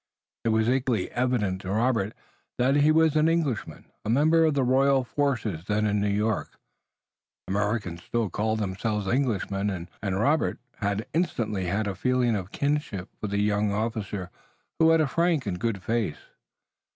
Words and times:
It 0.45 0.49
was 0.49 0.67
equally 0.67 1.11
evident 1.11 1.61
to 1.61 1.71
Robert 1.71 2.13
that 2.57 2.77
he 2.77 2.91
was 2.91 3.15
an 3.15 3.29
Englishman, 3.29 3.85
a 4.03 4.09
member 4.09 4.45
of 4.45 4.55
the 4.55 4.63
royal 4.63 5.03
forces 5.03 5.65
then 5.65 5.85
in 5.85 6.01
New 6.01 6.09
York. 6.09 6.57
Americans 7.47 8.01
still 8.01 8.27
called 8.27 8.57
themselves 8.57 9.07
Englishmen 9.07 9.69
and 10.01 10.19
Robert 10.19 10.57
instantly 11.13 11.65
had 11.65 11.85
a 11.85 11.93
feeling 11.93 12.35
of 12.35 12.51
kinship 12.51 13.09
for 13.19 13.27
the 13.27 13.37
young 13.41 13.71
officer 13.71 14.31
who 14.79 14.89
had 14.89 15.01
a 15.01 15.07
frank 15.07 15.45
and 15.45 15.59
good 15.59 15.83
face. 15.83 16.17